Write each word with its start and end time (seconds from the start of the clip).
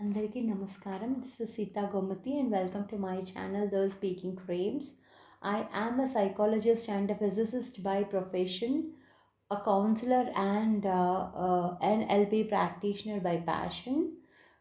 అందరికీ 0.00 0.40
నమస్కారం 0.50 1.10
this 1.22 1.40
is 1.44 1.54
Sita 1.56 1.82
Gomathi 1.92 2.32
and 2.40 2.52
welcome 2.56 2.84
to 2.92 2.96
my 3.04 3.16
channel 3.30 3.70
the 3.76 3.80
speaking 3.96 4.42
frames 4.46 4.90
I 5.42 5.58
am 5.72 6.00
a 6.00 6.06
psychologist 6.06 6.88
and 6.88 7.10
a 7.10 7.14
physicist 7.14 7.82
by 7.82 8.02
profession, 8.04 8.72
a 9.50 9.58
counselor 9.68 10.24
and 10.36 10.84
uh, 10.86 11.28
uh, 11.36 11.76
an 11.80 12.02
LP 12.10 12.44
practitioner 12.44 13.20
by 13.20 13.38
passion. 13.38 13.94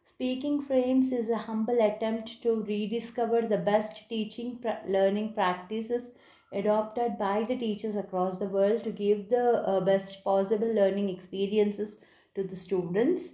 Speaking 0.07 0.61
Frames 0.61 1.11
is 1.11 1.29
a 1.29 1.37
humble 1.37 1.79
attempt 1.81 2.41
to 2.43 2.63
rediscover 2.63 3.41
the 3.43 3.57
best 3.57 4.07
teaching 4.09 4.57
pra- 4.57 4.81
learning 4.87 5.33
practices 5.33 6.11
adopted 6.53 7.17
by 7.17 7.43
the 7.43 7.57
teachers 7.57 7.97
across 7.97 8.37
the 8.37 8.47
world 8.47 8.83
to 8.85 8.91
give 8.91 9.29
the 9.29 9.45
uh, 9.63 9.79
best 9.81 10.23
possible 10.23 10.73
learning 10.73 11.09
experiences 11.09 11.99
to 12.35 12.43
the 12.43 12.55
students. 12.55 13.33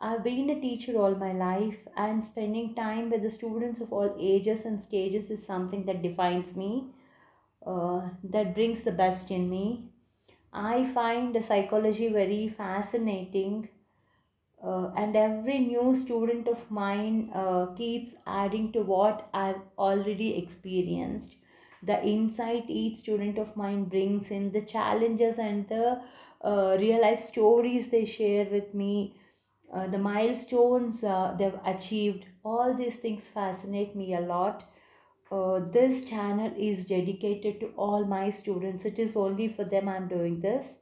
I've 0.00 0.24
been 0.24 0.48
a 0.50 0.60
teacher 0.60 0.96
all 0.96 1.14
my 1.14 1.32
life, 1.32 1.86
and 1.96 2.24
spending 2.24 2.74
time 2.74 3.10
with 3.10 3.22
the 3.22 3.30
students 3.30 3.80
of 3.80 3.92
all 3.92 4.16
ages 4.18 4.64
and 4.64 4.80
stages 4.80 5.30
is 5.30 5.44
something 5.46 5.84
that 5.86 6.02
defines 6.02 6.56
me, 6.56 6.94
uh, 7.66 8.10
that 8.24 8.54
brings 8.54 8.84
the 8.84 8.92
best 8.92 9.30
in 9.30 9.50
me. 9.50 9.90
I 10.52 10.84
find 10.84 11.34
the 11.34 11.42
psychology 11.42 12.08
very 12.08 12.48
fascinating, 12.48 13.68
uh, 14.64 14.90
and 14.96 15.16
every 15.16 15.58
new 15.58 15.94
student 15.94 16.48
of 16.48 16.70
mine 16.70 17.30
uh, 17.34 17.66
keeps 17.74 18.16
adding 18.26 18.72
to 18.72 18.82
what 18.82 19.28
I've 19.34 19.60
already 19.78 20.36
experienced. 20.38 21.34
The 21.82 22.04
insight 22.04 22.64
each 22.68 22.96
student 22.98 23.38
of 23.38 23.56
mine 23.56 23.84
brings 23.84 24.30
in, 24.30 24.52
the 24.52 24.60
challenges 24.60 25.38
and 25.38 25.68
the 25.68 26.02
uh, 26.42 26.76
real 26.78 27.00
life 27.02 27.20
stories 27.20 27.90
they 27.90 28.04
share 28.04 28.46
with 28.46 28.74
me, 28.74 29.16
uh, 29.72 29.86
the 29.86 29.98
milestones 29.98 31.04
uh, 31.04 31.34
they've 31.38 31.60
achieved, 31.64 32.24
all 32.44 32.74
these 32.74 32.96
things 32.96 33.26
fascinate 33.26 33.94
me 33.94 34.14
a 34.14 34.20
lot. 34.20 34.64
Uh, 35.30 35.60
this 35.60 36.08
channel 36.08 36.52
is 36.56 36.86
dedicated 36.86 37.60
to 37.60 37.66
all 37.76 38.06
my 38.06 38.30
students. 38.30 38.84
It 38.84 38.98
is 38.98 39.14
only 39.14 39.48
for 39.48 39.64
them 39.64 39.88
I'm 39.88 40.08
doing 40.08 40.40
this. 40.40 40.78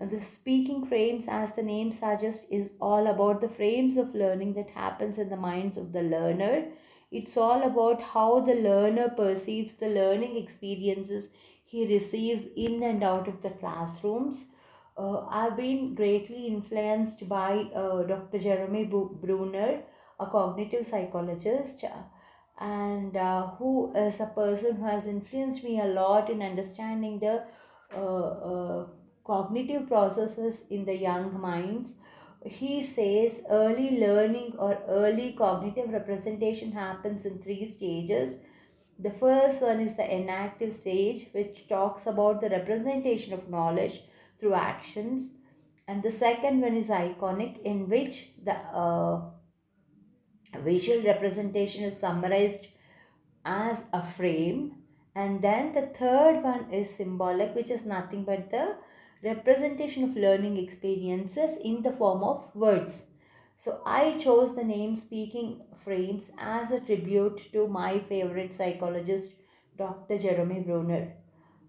Uh, 0.00 0.06
The 0.06 0.20
speaking 0.20 0.86
frames, 0.86 1.26
as 1.28 1.56
the 1.56 1.62
name 1.62 1.90
suggests, 1.90 2.46
is 2.50 2.74
all 2.80 3.08
about 3.08 3.40
the 3.40 3.48
frames 3.48 3.96
of 3.96 4.14
learning 4.14 4.54
that 4.54 4.70
happens 4.70 5.18
in 5.18 5.28
the 5.28 5.36
minds 5.36 5.76
of 5.76 5.92
the 5.92 6.02
learner. 6.02 6.68
It's 7.10 7.36
all 7.36 7.62
about 7.62 8.02
how 8.02 8.40
the 8.40 8.54
learner 8.54 9.08
perceives 9.08 9.74
the 9.74 9.88
learning 9.88 10.36
experiences 10.36 11.34
he 11.64 11.86
receives 11.86 12.46
in 12.56 12.82
and 12.82 13.02
out 13.02 13.26
of 13.28 13.42
the 13.42 13.50
classrooms. 13.50 14.52
Uh, 14.98 15.24
I've 15.30 15.56
been 15.56 15.94
greatly 15.94 16.48
influenced 16.48 17.28
by 17.28 17.70
uh, 17.72 18.02
Dr. 18.02 18.38
Jeremy 18.38 18.84
Bruner, 18.84 19.82
a 20.18 20.26
cognitive 20.26 20.84
psychologist, 20.84 21.84
uh, 21.84 22.02
and 22.60 23.16
uh, 23.16 23.46
who 23.58 23.92
is 23.94 24.18
a 24.18 24.26
person 24.26 24.74
who 24.74 24.86
has 24.86 25.06
influenced 25.06 25.62
me 25.62 25.80
a 25.80 25.84
lot 25.84 26.28
in 26.30 26.42
understanding 26.42 27.20
the 27.20 27.44
uh, 27.96 28.26
uh, 28.26 28.86
cognitive 29.24 29.86
processes 29.86 30.64
in 30.68 30.84
the 30.84 30.96
young 30.96 31.40
minds. 31.40 31.94
He 32.44 32.82
says 32.82 33.44
early 33.48 34.00
learning 34.00 34.54
or 34.58 34.82
early 34.88 35.32
cognitive 35.38 35.90
representation 35.90 36.72
happens 36.72 37.24
in 37.24 37.38
three 37.38 37.68
stages. 37.68 38.46
The 38.98 39.10
first 39.10 39.62
one 39.62 39.80
is 39.80 39.94
the 39.94 40.12
enactive 40.12 40.74
stage, 40.74 41.28
which 41.30 41.68
talks 41.68 42.06
about 42.06 42.40
the 42.40 42.48
representation 42.48 43.32
of 43.32 43.48
knowledge 43.48 44.02
through 44.38 44.54
actions. 44.54 45.38
And 45.86 46.02
the 46.02 46.10
second 46.10 46.60
one 46.60 46.74
is 46.76 46.88
iconic, 46.88 47.62
in 47.62 47.88
which 47.88 48.30
the 48.42 48.54
uh, 48.54 49.22
visual 50.62 51.02
representation 51.02 51.84
is 51.84 51.98
summarized 51.98 52.68
as 53.44 53.84
a 53.92 54.02
frame. 54.02 54.76
And 55.14 55.42
then 55.42 55.72
the 55.72 55.86
third 55.86 56.42
one 56.42 56.70
is 56.70 56.94
symbolic, 56.94 57.54
which 57.54 57.70
is 57.70 57.86
nothing 57.86 58.24
but 58.24 58.50
the 58.50 58.76
representation 59.22 60.04
of 60.04 60.16
learning 60.16 60.58
experiences 60.58 61.58
in 61.64 61.82
the 61.82 61.92
form 61.92 62.22
of 62.22 62.54
words. 62.54 63.06
So 63.56 63.80
I 63.84 64.16
chose 64.18 64.54
the 64.54 64.62
name 64.62 64.94
Speaking 64.94 65.62
Frames 65.84 66.30
as 66.38 66.70
a 66.70 66.80
tribute 66.80 67.52
to 67.52 67.66
my 67.66 67.98
favorite 67.98 68.54
psychologist, 68.54 69.32
Dr. 69.76 70.18
Jeremy 70.18 70.60
Bruner. 70.60 71.14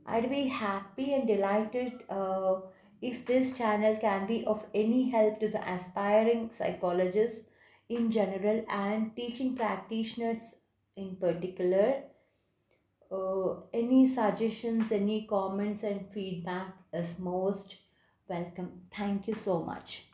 I'd 0.09 0.29
be 0.29 0.47
happy 0.47 1.13
and 1.13 1.27
delighted 1.27 2.03
uh, 2.09 2.61
if 3.01 3.25
this 3.25 3.57
channel 3.57 3.95
can 3.97 4.27
be 4.27 4.43
of 4.45 4.65
any 4.73 5.09
help 5.09 5.39
to 5.39 5.47
the 5.47 5.61
aspiring 5.71 6.49
psychologists 6.51 7.49
in 7.87 8.11
general 8.11 8.65
and 8.69 9.15
teaching 9.15 9.55
practitioners 9.55 10.55
in 10.95 11.15
particular. 11.15 12.03
Uh, 13.11 13.61
any 13.73 14.05
suggestions, 14.05 14.91
any 14.91 15.25
comments, 15.25 15.83
and 15.83 16.11
feedback 16.13 16.73
is 16.93 17.17
most 17.17 17.77
welcome. 18.27 18.81
Thank 18.91 19.27
you 19.27 19.33
so 19.33 19.63
much. 19.63 20.08